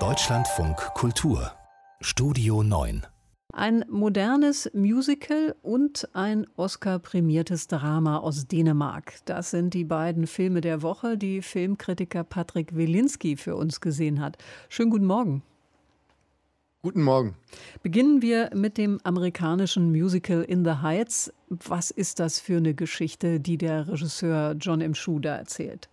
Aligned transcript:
Deutschlandfunk 0.00 0.76
Kultur 0.94 1.52
Studio 2.00 2.64
9 2.64 3.06
ein 3.52 3.84
modernes 3.88 4.68
Musical 4.74 5.54
und 5.62 6.08
ein 6.12 6.44
Oscar-prämiertes 6.56 7.68
Drama 7.68 8.18
aus 8.18 8.48
Dänemark. 8.48 9.14
Das 9.26 9.52
sind 9.52 9.74
die 9.74 9.84
beiden 9.84 10.26
Filme 10.26 10.60
der 10.60 10.82
Woche, 10.82 11.16
die 11.16 11.40
Filmkritiker 11.40 12.24
Patrick 12.24 12.74
Wilinski 12.74 13.36
für 13.36 13.54
uns 13.54 13.80
gesehen 13.80 14.20
hat. 14.20 14.38
Schönen 14.68 14.90
guten 14.90 15.06
Morgen. 15.06 15.44
Guten 16.82 17.02
Morgen. 17.02 17.36
Beginnen 17.84 18.22
wir 18.22 18.50
mit 18.56 18.76
dem 18.76 18.98
amerikanischen 19.04 19.92
Musical 19.92 20.42
In 20.42 20.64
the 20.64 20.82
Heights. 20.82 21.32
Was 21.48 21.92
ist 21.92 22.18
das 22.18 22.40
für 22.40 22.56
eine 22.56 22.74
Geschichte, 22.74 23.38
die 23.38 23.56
der 23.56 23.86
Regisseur 23.86 24.56
John 24.58 24.80
M. 24.80 24.96
Schuh 24.96 25.20
da 25.20 25.36
erzählt? 25.36 25.88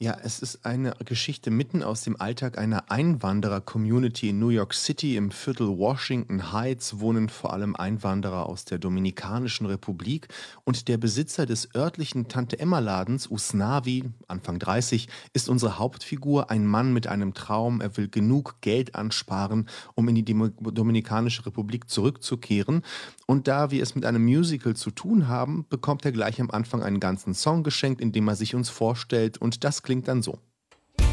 Ja, 0.00 0.16
es 0.22 0.38
ist 0.38 0.64
eine 0.64 0.94
Geschichte 1.04 1.50
mitten 1.50 1.82
aus 1.82 2.02
dem 2.02 2.20
Alltag 2.20 2.56
einer 2.56 2.88
Einwanderer-Community 2.88 4.28
in 4.28 4.38
New 4.38 4.50
York 4.50 4.72
City. 4.72 5.16
Im 5.16 5.32
Viertel 5.32 5.76
Washington 5.76 6.52
Heights 6.52 7.00
wohnen 7.00 7.28
vor 7.28 7.52
allem 7.52 7.74
Einwanderer 7.74 8.46
aus 8.46 8.64
der 8.64 8.78
Dominikanischen 8.78 9.66
Republik. 9.66 10.28
Und 10.62 10.86
der 10.86 10.98
Besitzer 10.98 11.46
des 11.46 11.74
örtlichen 11.74 12.28
Tante-Emma-Ladens, 12.28 13.26
Usnavi, 13.28 14.04
Anfang 14.28 14.60
30, 14.60 15.08
ist 15.32 15.48
unsere 15.48 15.80
Hauptfigur. 15.80 16.48
Ein 16.48 16.64
Mann 16.64 16.92
mit 16.92 17.08
einem 17.08 17.34
Traum. 17.34 17.80
Er 17.80 17.96
will 17.96 18.06
genug 18.06 18.60
Geld 18.60 18.94
ansparen, 18.94 19.68
um 19.96 20.06
in 20.06 20.14
die 20.14 20.24
Dominikanische 20.24 21.44
Republik 21.44 21.90
zurückzukehren. 21.90 22.82
Und 23.26 23.48
da 23.48 23.72
wir 23.72 23.82
es 23.82 23.96
mit 23.96 24.04
einem 24.04 24.24
Musical 24.24 24.76
zu 24.76 24.92
tun 24.92 25.26
haben, 25.26 25.66
bekommt 25.68 26.04
er 26.04 26.12
gleich 26.12 26.40
am 26.40 26.52
Anfang 26.52 26.84
einen 26.84 27.00
ganzen 27.00 27.34
Song 27.34 27.64
geschenkt, 27.64 28.00
in 28.00 28.12
dem 28.12 28.28
er 28.28 28.36
sich 28.36 28.54
uns 28.54 28.68
vorstellt. 28.68 29.38
Und 29.38 29.64
das 29.64 29.82
klingt 29.88 30.06
dann 30.06 30.22
so. 30.22 30.38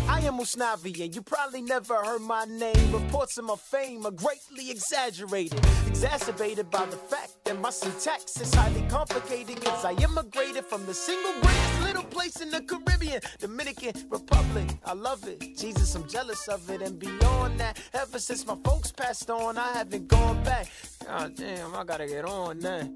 I 0.08 0.20
am 0.28 0.38
Usnavi, 0.38 1.02
and 1.02 1.16
you 1.16 1.22
probably 1.22 1.62
never 1.62 1.96
heard 1.96 2.22
my 2.22 2.44
name. 2.44 2.92
Reports 2.92 3.38
of 3.38 3.46
my 3.46 3.56
fame 3.56 4.06
are 4.06 4.12
greatly 4.12 4.70
exaggerated, 4.70 5.60
exacerbated 5.88 6.70
by 6.70 6.86
the 6.86 6.98
fact 6.98 7.32
that 7.46 7.58
my 7.62 7.70
syntax 7.70 8.40
is 8.42 8.54
highly 8.54 8.84
complicated. 8.90 9.66
As 9.66 9.86
I 9.86 9.94
immigrated 9.94 10.66
from 10.66 10.86
the 10.86 10.94
single 10.94 11.32
greatest 11.42 11.82
little 11.84 12.04
place 12.04 12.42
in 12.42 12.50
the 12.50 12.62
Caribbean, 12.62 13.22
Dominican 13.40 13.94
Republic. 14.10 14.68
I 14.84 14.94
love 14.94 15.26
it. 15.26 15.40
Jesus, 15.58 15.96
I'm 15.96 16.06
jealous 16.10 16.46
of 16.50 16.70
it. 16.70 16.82
And 16.82 17.00
beyond 17.00 17.58
that, 17.62 17.80
ever 17.94 18.20
since 18.20 18.46
my 18.46 18.58
folks 18.66 18.92
passed 18.92 19.30
on, 19.30 19.58
I 19.58 19.72
haven't 19.72 20.10
gone 20.10 20.44
back. 20.44 20.68
God 21.08 21.34
damn, 21.36 21.74
I 21.74 21.84
gotta 21.86 22.08
get 22.08 22.26
on 22.26 22.60
that. 22.60 22.90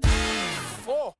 Oh. 0.86 1.14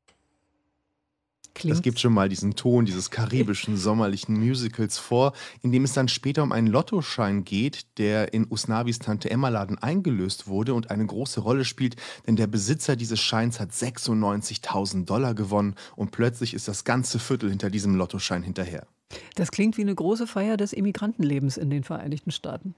Klingt. 1.61 1.77
Das 1.77 1.83
gibt 1.83 2.01
schon 2.01 2.15
mal 2.15 2.31
diesen 2.31 2.57
Ton 2.57 2.87
dieses 2.87 3.11
karibischen 3.11 3.77
sommerlichen 3.77 4.39
Musicals 4.39 4.97
vor, 4.97 5.35
in 5.63 5.73
dem 5.73 5.85
es 5.85 5.93
dann 5.93 6.09
später 6.09 6.43
um 6.43 6.53
einen 6.53 6.67
Lottoschein 6.67 7.45
geht, 7.45 7.99
der 7.99 8.33
in 8.33 8.47
Usnavis 8.49 8.99
Tante 8.99 9.31
Emma 9.31 9.51
Laden 9.51 9.77
eingelöst 9.77 10.47
wurde 10.47 10.73
und 10.73 10.91
eine 10.91 11.05
große 11.05 11.41
Rolle 11.41 11.67
spielt, 11.67 11.97
denn 12.27 12.37
der 12.37 12.47
Besitzer 12.47 12.97
dieses 12.97 13.21
Scheins 13.21 13.61
hat 13.61 13.73
96.000 13.73 15.05
Dollar 15.05 15.35
gewonnen 15.35 15.75
und 15.97 16.13
plötzlich 16.13 16.55
ist 16.55 16.67
das 16.67 16.85
ganze 16.85 17.19
Viertel 17.19 17.51
hinter 17.51 17.69
diesem 17.69 17.95
Lottoschein 17.95 18.43
hinterher. 18.43 18.87
Das 19.35 19.51
klingt 19.51 19.77
wie 19.77 19.83
eine 19.83 19.95
große 19.95 20.27
Feier 20.27 20.57
des 20.57 20.73
Immigrantenlebens 20.73 21.59
in 21.59 21.69
den 21.69 21.85
Vereinigten 21.85 22.31
Staaten. 22.31 22.75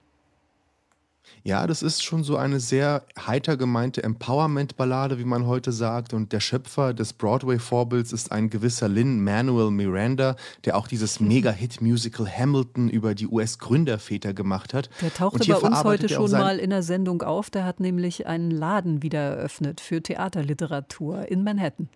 Ja, 1.44 1.66
das 1.66 1.82
ist 1.82 2.04
schon 2.04 2.22
so 2.22 2.36
eine 2.36 2.60
sehr 2.60 3.04
heiter 3.18 3.56
gemeinte 3.56 4.02
Empowerment-Ballade, 4.02 5.18
wie 5.18 5.24
man 5.24 5.46
heute 5.46 5.72
sagt. 5.72 6.14
Und 6.14 6.32
der 6.32 6.40
Schöpfer 6.40 6.94
des 6.94 7.12
Broadway-Vorbilds 7.14 8.12
ist 8.12 8.30
ein 8.30 8.48
gewisser 8.48 8.88
Lin-Manuel 8.88 9.70
Miranda, 9.70 10.36
der 10.64 10.76
auch 10.76 10.86
dieses 10.86 11.18
mhm. 11.18 11.28
Mega-Hit-Musical 11.28 12.28
Hamilton 12.28 12.88
über 12.88 13.14
die 13.14 13.26
US-Gründerväter 13.26 14.34
gemacht 14.34 14.72
hat. 14.72 14.88
Der 15.00 15.12
tauchte 15.12 15.46
bei 15.50 15.56
uns 15.56 15.82
heute 15.82 16.08
schon 16.08 16.30
mal 16.30 16.58
in 16.58 16.70
der 16.70 16.82
Sendung 16.82 17.22
auf. 17.22 17.50
Der 17.50 17.64
hat 17.64 17.80
nämlich 17.80 18.26
einen 18.26 18.50
Laden 18.50 19.02
wieder 19.02 19.20
eröffnet 19.20 19.80
für 19.80 20.02
Theaterliteratur 20.02 21.28
in 21.28 21.42
Manhattan. 21.42 21.88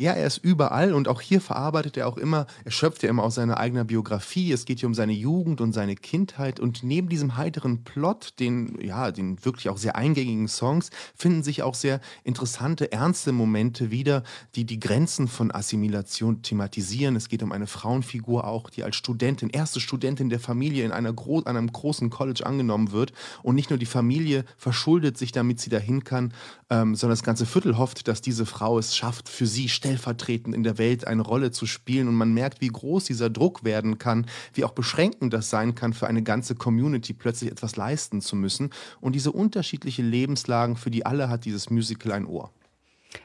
Ja, 0.00 0.12
er 0.12 0.26
ist 0.26 0.38
überall 0.38 0.94
und 0.94 1.08
auch 1.08 1.20
hier 1.20 1.42
verarbeitet 1.42 1.98
er 1.98 2.08
auch 2.08 2.16
immer, 2.16 2.46
er 2.64 2.70
schöpft 2.70 3.02
ja 3.02 3.10
immer 3.10 3.22
aus 3.22 3.34
seiner 3.34 3.58
eigenen 3.58 3.86
Biografie. 3.86 4.50
Es 4.50 4.64
geht 4.64 4.80
hier 4.80 4.86
um 4.86 4.94
seine 4.94 5.12
Jugend 5.12 5.60
und 5.60 5.74
seine 5.74 5.94
Kindheit 5.94 6.58
und 6.58 6.82
neben 6.82 7.10
diesem 7.10 7.36
heiteren 7.36 7.84
Plot, 7.84 8.40
den, 8.40 8.80
ja, 8.80 9.10
den 9.10 9.44
wirklich 9.44 9.68
auch 9.68 9.76
sehr 9.76 9.96
eingängigen 9.96 10.48
Songs, 10.48 10.88
finden 11.14 11.42
sich 11.42 11.62
auch 11.62 11.74
sehr 11.74 12.00
interessante, 12.24 12.90
ernste 12.92 13.32
Momente 13.32 13.90
wieder, 13.90 14.22
die 14.54 14.64
die 14.64 14.80
Grenzen 14.80 15.28
von 15.28 15.50
Assimilation 15.50 16.40
thematisieren. 16.40 17.14
Es 17.14 17.28
geht 17.28 17.42
um 17.42 17.52
eine 17.52 17.66
Frauenfigur 17.66 18.46
auch, 18.46 18.70
die 18.70 18.84
als 18.84 18.96
Studentin, 18.96 19.50
erste 19.50 19.80
Studentin 19.80 20.30
der 20.30 20.40
Familie 20.40 20.86
in 20.86 20.92
einer 20.92 21.12
gro 21.12 21.42
einem 21.44 21.70
großen 21.70 22.08
College 22.08 22.46
angenommen 22.46 22.92
wird 22.92 23.12
und 23.42 23.54
nicht 23.54 23.68
nur 23.68 23.78
die 23.78 23.84
Familie 23.84 24.46
verschuldet 24.56 25.18
sich, 25.18 25.30
damit 25.30 25.60
sie 25.60 25.68
dahin 25.68 26.04
kann, 26.04 26.32
ähm, 26.70 26.94
sondern 26.94 27.12
das 27.12 27.24
ganze 27.24 27.46
Viertel 27.46 27.76
hofft, 27.76 28.06
dass 28.08 28.20
diese 28.20 28.46
Frau 28.46 28.78
es 28.78 28.96
schafft, 28.96 29.28
für 29.28 29.46
sie 29.46 29.68
stellvertretend 29.68 30.54
in 30.54 30.62
der 30.62 30.78
Welt 30.78 31.06
eine 31.06 31.22
Rolle 31.22 31.50
zu 31.50 31.66
spielen. 31.66 32.08
Und 32.08 32.14
man 32.14 32.32
merkt, 32.32 32.60
wie 32.60 32.68
groß 32.68 33.04
dieser 33.04 33.28
Druck 33.28 33.64
werden 33.64 33.98
kann, 33.98 34.26
wie 34.54 34.64
auch 34.64 34.72
beschränkend 34.72 35.32
das 35.32 35.50
sein 35.50 35.74
kann, 35.74 35.92
für 35.92 36.06
eine 36.06 36.22
ganze 36.22 36.54
Community 36.54 37.12
plötzlich 37.12 37.50
etwas 37.50 37.76
leisten 37.76 38.20
zu 38.20 38.36
müssen. 38.36 38.70
Und 39.00 39.14
diese 39.14 39.32
unterschiedlichen 39.32 40.08
Lebenslagen, 40.08 40.76
für 40.76 40.90
die 40.90 41.04
alle 41.04 41.28
hat 41.28 41.44
dieses 41.44 41.70
Musical 41.70 42.12
ein 42.12 42.26
Ohr. 42.26 42.50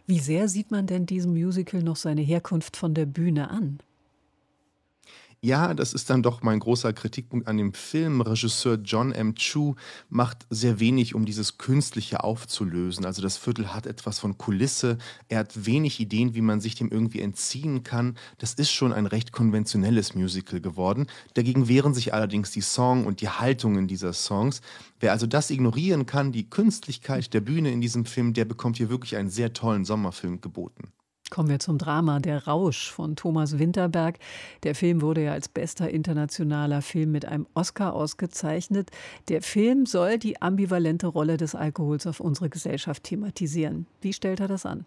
Wie 0.07 0.19
sehr 0.19 0.50
sieht 0.50 0.72
man 0.72 0.88
denn 0.88 1.06
diesem 1.06 1.33
Musical 1.33 1.83
noch 1.83 1.95
seine 1.95 2.22
Herkunft 2.22 2.75
von 2.75 2.95
der 2.95 3.06
Bühne 3.06 3.51
an? 3.51 3.79
Ja, 5.45 5.75
das 5.75 5.94
ist 5.94 6.09
dann 6.09 6.23
doch 6.23 6.41
mein 6.41 6.57
großer 6.57 6.91
Kritikpunkt 6.91 7.47
an 7.47 7.57
dem 7.57 7.72
Film. 7.72 8.19
Regisseur 8.22 8.79
John 8.83 9.11
M. 9.11 9.35
Chu 9.35 9.75
macht 10.09 10.47
sehr 10.50 10.79
wenig, 10.79 11.13
um 11.13 11.23
dieses 11.23 11.59
Künstliche 11.59 12.23
aufzulösen. 12.23 13.06
Also 13.06 13.22
das 13.22 13.38
Viertel 13.38 13.72
hat 13.72 13.85
etwas 13.85 14.17
von 14.17 14.39
Kulisse. 14.39 14.97
Er 15.29 15.38
hat 15.38 15.67
wenig 15.67 16.00
Ideen, 16.00 16.33
wie 16.33 16.41
man 16.41 16.61
sich 16.61 16.73
dem 16.73 16.89
irgendwie 16.89 17.22
entziehen 17.22 17.83
kann. 17.83 18.17
Das 18.39 18.56
ist 18.56 18.72
schon 18.72 18.91
ein 18.91 19.06
recht 19.06 19.33
konventionelles 19.33 20.16
Musical 20.16 20.61
geworden. 20.61 21.06
Dagegen 21.35 21.67
wehren 21.67 21.94
sich 21.94 22.12
allerdings 22.12 22.50
die 22.50 22.62
Song 22.62 23.06
und 23.06 23.22
die 23.22 23.29
Haltungen 23.29 23.88
dieser 23.88 24.13
Songs. 24.13 24.62
Wer 25.00 25.12
also 25.12 25.27
das 25.27 25.51
ignorieren 25.51 26.07
kann, 26.07 26.31
die 26.31 26.50
Künstlichkeit 26.50 27.35
der 27.35 27.41
Bühne 27.41 27.72
in 27.72 27.81
diesem 27.81 28.06
Film, 28.06 28.33
der 28.33 28.45
bekommt 28.45 28.77
hier 28.77 28.89
wirklich 28.89 29.16
einen 29.16 29.29
sehr 29.29 29.53
tollen 29.53 29.85
Sommerfilm 29.85 30.41
geboten. 30.41 30.94
Kommen 31.31 31.50
wir 31.50 31.59
zum 31.59 31.80
Drama 31.80 32.19
Der 32.19 32.46
Rausch 32.46 32.91
von 32.91 33.16
Thomas 33.16 33.58
Winterberg. 33.58 34.19
Der 34.63 34.75
Film 34.75 35.02
wurde 35.02 35.24
ja 35.24 35.34
als 35.34 35.50
bester 35.50 35.90
internationaler 35.90 36.81
Film 36.84 37.12
mit 37.12 37.25
einem 37.25 37.47
Oscar 37.56 37.94
ausgezeichnet. 37.94 38.91
Der 39.28 39.41
Film 39.41 39.86
soll 39.88 40.19
die 40.19 40.41
ambivalente 40.41 41.08
Rolle 41.08 41.38
des 41.38 41.56
Alkohols 41.56 42.06
auf 42.06 42.19
unsere 42.19 42.50
Gesellschaft 42.50 43.03
thematisieren. 43.03 43.88
Wie 44.02 44.13
stellt 44.13 44.40
er 44.40 44.47
das 44.47 44.66
an? 44.68 44.86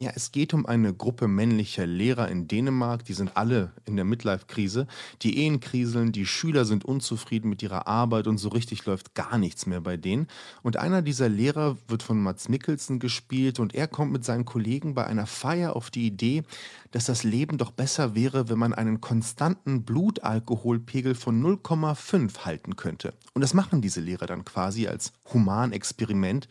Ja, 0.00 0.12
es 0.14 0.30
geht 0.30 0.54
um 0.54 0.64
eine 0.64 0.94
Gruppe 0.94 1.26
männlicher 1.26 1.84
Lehrer 1.84 2.28
in 2.28 2.46
Dänemark, 2.46 3.04
die 3.04 3.14
sind 3.14 3.36
alle 3.36 3.72
in 3.84 3.96
der 3.96 4.04
Midlife-Krise. 4.04 4.86
Die 5.22 5.38
Ehen 5.38 5.58
kriseln, 5.58 6.12
die 6.12 6.24
Schüler 6.24 6.64
sind 6.64 6.84
unzufrieden 6.84 7.48
mit 7.48 7.64
ihrer 7.64 7.88
Arbeit 7.88 8.28
und 8.28 8.38
so 8.38 8.48
richtig 8.48 8.86
läuft 8.86 9.16
gar 9.16 9.38
nichts 9.38 9.66
mehr 9.66 9.80
bei 9.80 9.96
denen. 9.96 10.28
Und 10.62 10.76
einer 10.76 11.02
dieser 11.02 11.28
Lehrer 11.28 11.78
wird 11.88 12.04
von 12.04 12.22
Mats 12.22 12.48
Mikkelsen 12.48 13.00
gespielt 13.00 13.58
und 13.58 13.74
er 13.74 13.88
kommt 13.88 14.12
mit 14.12 14.24
seinen 14.24 14.44
Kollegen 14.44 14.94
bei 14.94 15.04
einer 15.04 15.26
Feier 15.26 15.74
auf 15.74 15.90
die 15.90 16.06
Idee, 16.06 16.44
dass 16.90 17.06
das 17.06 17.24
Leben 17.24 17.58
doch 17.58 17.70
besser 17.70 18.14
wäre, 18.14 18.48
wenn 18.48 18.58
man 18.58 18.74
einen 18.74 19.00
konstanten 19.00 19.84
Blutalkoholpegel 19.84 21.14
von 21.14 21.42
0,5 21.42 22.44
halten 22.44 22.76
könnte. 22.76 23.14
Und 23.34 23.42
das 23.42 23.54
machen 23.54 23.82
diese 23.82 24.00
Lehrer 24.00 24.26
dann 24.26 24.44
quasi 24.44 24.86
als 24.86 25.12
Humanexperiment. 25.32 26.48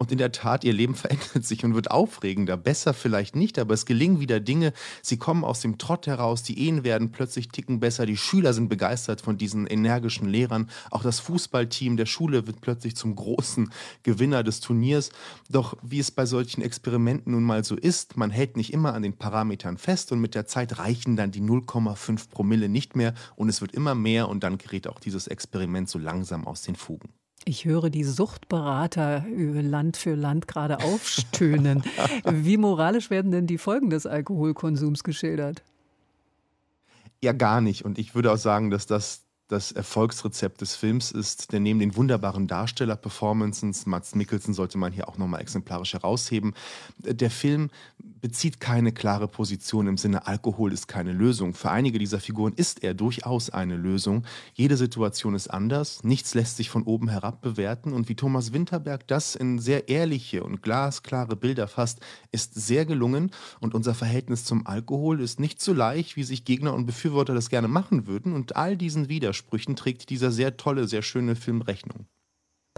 Und 0.00 0.12
in 0.12 0.18
der 0.18 0.30
Tat, 0.30 0.62
ihr 0.62 0.72
Leben 0.72 0.94
verändert 0.94 1.44
sich 1.44 1.64
und 1.64 1.74
wird 1.74 1.90
aufregender. 1.90 2.56
Besser 2.56 2.94
vielleicht 2.94 3.34
nicht, 3.34 3.58
aber 3.58 3.74
es 3.74 3.84
gelingen 3.84 4.20
wieder 4.20 4.38
Dinge. 4.38 4.72
Sie 5.02 5.16
kommen 5.16 5.44
aus 5.44 5.60
dem 5.60 5.76
Trott 5.76 6.06
heraus, 6.06 6.44
die 6.44 6.66
Ehen 6.66 6.84
werden 6.84 7.10
plötzlich 7.10 7.48
ticken 7.48 7.80
besser, 7.80 8.06
die 8.06 8.16
Schüler 8.16 8.52
sind 8.52 8.68
begeistert 8.68 9.20
von 9.20 9.36
diesen 9.36 9.66
energischen 9.66 10.28
Lehrern. 10.28 10.70
Auch 10.90 11.02
das 11.02 11.18
Fußballteam 11.20 11.96
der 11.96 12.06
Schule 12.06 12.46
wird 12.46 12.60
plötzlich 12.60 12.94
zum 12.94 13.16
großen 13.16 13.72
Gewinner 14.04 14.44
des 14.44 14.60
Turniers. 14.60 15.10
Doch 15.50 15.76
wie 15.82 15.98
es 15.98 16.12
bei 16.12 16.26
solchen 16.26 16.62
Experimenten 16.62 17.32
nun 17.32 17.42
mal 17.42 17.64
so 17.64 17.74
ist, 17.74 18.16
man 18.16 18.30
hält 18.30 18.56
nicht 18.56 18.72
immer 18.72 18.94
an 18.94 19.02
den 19.02 19.16
Parametern 19.16 19.77
fest 19.78 20.12
und 20.12 20.20
mit 20.20 20.34
der 20.34 20.46
Zeit 20.46 20.78
reichen 20.78 21.16
dann 21.16 21.30
die 21.30 21.40
0,5 21.40 22.28
Promille 22.30 22.68
nicht 22.68 22.96
mehr 22.96 23.14
und 23.36 23.48
es 23.48 23.60
wird 23.60 23.72
immer 23.72 23.94
mehr 23.94 24.28
und 24.28 24.42
dann 24.42 24.58
gerät 24.58 24.86
auch 24.88 25.00
dieses 25.00 25.26
Experiment 25.26 25.88
so 25.88 25.98
langsam 25.98 26.46
aus 26.46 26.62
den 26.62 26.76
Fugen. 26.76 27.10
Ich 27.44 27.64
höre 27.64 27.88
die 27.88 28.04
Suchtberater 28.04 29.24
Land 29.28 29.96
für 29.96 30.14
Land 30.14 30.48
gerade 30.48 30.80
aufstöhnen. 30.80 31.82
Wie 32.24 32.58
moralisch 32.58 33.08
werden 33.08 33.30
denn 33.30 33.46
die 33.46 33.58
Folgen 33.58 33.88
des 33.88 34.04
Alkoholkonsums 34.04 35.02
geschildert? 35.02 35.62
Ja, 37.22 37.32
gar 37.32 37.60
nicht. 37.60 37.84
Und 37.84 37.98
ich 37.98 38.14
würde 38.14 38.32
auch 38.32 38.38
sagen, 38.38 38.70
dass 38.70 38.86
das 38.86 39.22
das 39.48 39.72
Erfolgsrezept 39.72 40.60
des 40.60 40.76
Films 40.76 41.10
ist, 41.10 41.52
denn 41.52 41.62
neben 41.62 41.78
den 41.78 41.96
wunderbaren 41.96 42.46
Darsteller-Performances, 42.46 43.86
Mats 43.86 44.14
Mikkelsen 44.14 44.52
sollte 44.52 44.76
man 44.76 44.92
hier 44.92 45.08
auch 45.08 45.16
nochmal 45.16 45.40
exemplarisch 45.40 45.94
herausheben, 45.94 46.54
der 46.98 47.30
Film 47.30 47.70
bezieht 48.20 48.60
keine 48.60 48.92
klare 48.92 49.28
Position 49.28 49.86
im 49.86 49.96
Sinne 49.96 50.26
Alkohol 50.26 50.72
ist 50.72 50.88
keine 50.88 51.12
Lösung. 51.12 51.54
Für 51.54 51.70
einige 51.70 51.98
dieser 51.98 52.20
Figuren 52.20 52.52
ist 52.54 52.82
er 52.82 52.94
durchaus 52.94 53.50
eine 53.50 53.76
Lösung. 53.76 54.24
Jede 54.54 54.76
Situation 54.76 55.34
ist 55.34 55.48
anders, 55.48 56.04
nichts 56.04 56.34
lässt 56.34 56.56
sich 56.56 56.70
von 56.70 56.82
oben 56.82 57.08
herab 57.08 57.40
bewerten 57.40 57.92
und 57.92 58.08
wie 58.08 58.14
Thomas 58.14 58.52
Winterberg 58.52 59.06
das 59.06 59.34
in 59.34 59.58
sehr 59.58 59.88
ehrliche 59.88 60.44
und 60.44 60.62
glasklare 60.62 61.36
Bilder 61.36 61.68
fasst, 61.68 62.00
ist 62.32 62.54
sehr 62.54 62.86
gelungen 62.86 63.30
und 63.60 63.74
unser 63.74 63.94
Verhältnis 63.94 64.44
zum 64.44 64.66
Alkohol 64.66 65.20
ist 65.20 65.40
nicht 65.40 65.60
so 65.60 65.72
leicht, 65.72 66.16
wie 66.16 66.24
sich 66.24 66.44
Gegner 66.44 66.74
und 66.74 66.86
Befürworter 66.86 67.34
das 67.34 67.50
gerne 67.50 67.68
machen 67.68 68.06
würden 68.06 68.32
und 68.32 68.56
all 68.56 68.76
diesen 68.76 69.08
Widersprüchen 69.08 69.76
trägt 69.76 70.10
dieser 70.10 70.30
sehr 70.30 70.56
tolle, 70.56 70.88
sehr 70.88 71.02
schöne 71.02 71.36
Film 71.36 71.62
Rechnung. 71.62 72.06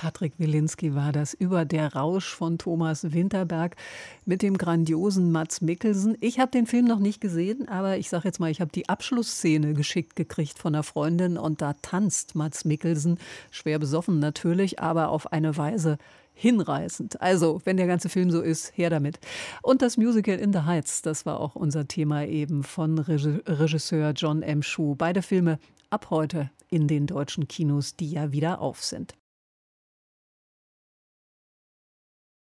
Patrick 0.01 0.33
Wilinski 0.39 0.95
war 0.95 1.13
das 1.13 1.35
über 1.35 1.67
der 1.67 1.93
Rausch 1.93 2.35
von 2.35 2.57
Thomas 2.57 3.13
Winterberg 3.13 3.77
mit 4.25 4.41
dem 4.41 4.57
grandiosen 4.57 5.31
Mats 5.31 5.61
Mikkelsen. 5.61 6.17
Ich 6.21 6.41
habe 6.41 6.51
den 6.51 6.65
Film 6.65 6.87
noch 6.87 7.01
nicht 7.01 7.21
gesehen, 7.21 7.69
aber 7.69 7.99
ich 7.99 8.09
sage 8.09 8.27
jetzt 8.27 8.41
mal, 8.41 8.51
ich 8.51 8.63
habe 8.63 8.73
die 8.73 8.89
Abschlussszene 8.89 9.75
geschickt 9.75 10.17
gekriegt 10.17 10.59
von 10.59 10.75
einer 10.75 10.85
Freundin 10.85 11.37
und 11.37 11.61
da 11.61 11.75
tanzt 11.83 12.35
Mats 12.35 12.65
Mikkelsen, 12.65 13.19
schwer 13.51 13.79
besoffen 13.79 14.21
natürlich, 14.21 14.81
aber 14.81 15.11
auf 15.11 15.35
eine 15.35 15.59
Weise 15.59 15.99
hinreißend. 16.33 17.21
Also, 17.21 17.61
wenn 17.67 17.77
der 17.77 17.87
ganze 17.87 18.09
Film 18.09 18.31
so 18.31 18.41
ist, 18.41 18.73
her 18.79 18.89
damit. 18.89 19.21
Und 19.61 19.83
das 19.83 19.99
Musical 19.99 20.39
In 20.39 20.55
the 20.55 20.61
Heights, 20.61 21.03
das 21.03 21.27
war 21.27 21.39
auch 21.39 21.57
unser 21.57 21.89
Thema 21.89 22.25
eben 22.25 22.63
von 22.63 22.99
Regisseur 22.99 24.13
John 24.17 24.41
M. 24.41 24.63
Schuh. 24.63 24.95
Beide 24.95 25.21
Filme 25.21 25.59
ab 25.91 26.07
heute 26.09 26.49
in 26.71 26.89
den 26.89 27.07
deutschen 27.07 27.49
Kinos, 27.49 27.97
die 27.97 28.13
ja 28.13 28.33
wieder 28.33 28.63
auf 28.63 28.83
sind. 28.83 29.20